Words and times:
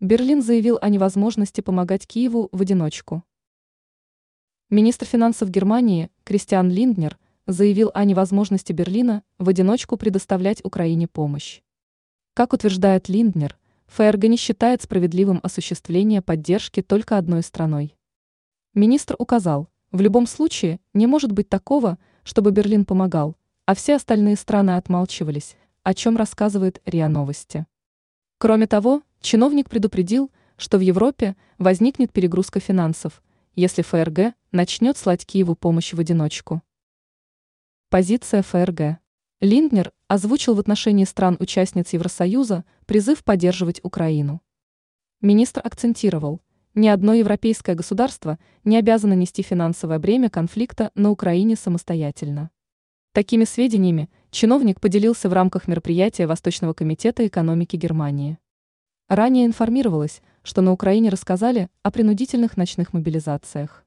Берлин 0.00 0.42
заявил 0.42 0.78
о 0.82 0.90
невозможности 0.90 1.62
помогать 1.62 2.06
Киеву 2.06 2.50
в 2.52 2.60
одиночку. 2.60 3.24
Министр 4.68 5.06
финансов 5.06 5.48
Германии 5.48 6.10
Кристиан 6.22 6.70
Линднер 6.70 7.18
заявил 7.46 7.90
о 7.94 8.04
невозможности 8.04 8.74
Берлина 8.74 9.22
в 9.38 9.48
одиночку 9.48 9.96
предоставлять 9.96 10.62
Украине 10.62 11.08
помощь. 11.08 11.62
Как 12.34 12.52
утверждает 12.52 13.08
Линднер, 13.08 13.56
ФРГ 13.86 14.24
не 14.24 14.36
считает 14.36 14.82
справедливым 14.82 15.40
осуществление 15.42 16.20
поддержки 16.20 16.82
только 16.82 17.16
одной 17.16 17.42
страной. 17.42 17.96
Министр 18.74 19.16
указал, 19.18 19.70
в 19.92 20.02
любом 20.02 20.26
случае 20.26 20.78
не 20.92 21.06
может 21.06 21.32
быть 21.32 21.48
такого, 21.48 21.96
чтобы 22.22 22.50
Берлин 22.50 22.84
помогал, 22.84 23.34
а 23.64 23.74
все 23.74 23.94
остальные 23.94 24.36
страны 24.36 24.76
отмалчивались, 24.76 25.56
о 25.84 25.94
чем 25.94 26.18
рассказывает 26.18 26.82
РИА 26.84 27.08
Новости. 27.08 27.64
Кроме 28.36 28.66
того, 28.66 29.00
чиновник 29.20 29.68
предупредил, 29.68 30.30
что 30.56 30.78
в 30.78 30.80
Европе 30.80 31.36
возникнет 31.58 32.12
перегрузка 32.12 32.60
финансов, 32.60 33.22
если 33.54 33.82
ФРГ 33.82 34.34
начнет 34.52 34.96
слать 34.96 35.26
Киеву 35.26 35.54
помощь 35.54 35.92
в 35.92 36.00
одиночку. 36.00 36.62
Позиция 37.88 38.42
ФРГ. 38.42 38.98
Линднер 39.40 39.92
озвучил 40.08 40.54
в 40.54 40.60
отношении 40.60 41.04
стран-участниц 41.04 41.92
Евросоюза 41.92 42.64
призыв 42.86 43.22
поддерживать 43.22 43.80
Украину. 43.82 44.40
Министр 45.20 45.60
акцентировал, 45.64 46.40
ни 46.74 46.88
одно 46.88 47.14
европейское 47.14 47.74
государство 47.74 48.38
не 48.64 48.76
обязано 48.76 49.14
нести 49.14 49.42
финансовое 49.42 49.98
бремя 49.98 50.28
конфликта 50.28 50.90
на 50.94 51.10
Украине 51.10 51.56
самостоятельно. 51.56 52.50
Такими 53.12 53.44
сведениями 53.44 54.10
чиновник 54.30 54.78
поделился 54.78 55.30
в 55.30 55.32
рамках 55.32 55.68
мероприятия 55.68 56.26
Восточного 56.26 56.74
комитета 56.74 57.26
экономики 57.26 57.76
Германии. 57.76 58.38
Ранее 59.08 59.46
информировалось, 59.46 60.20
что 60.42 60.62
на 60.62 60.72
Украине 60.72 61.10
рассказали 61.10 61.70
о 61.84 61.92
принудительных 61.92 62.56
ночных 62.56 62.92
мобилизациях. 62.92 63.85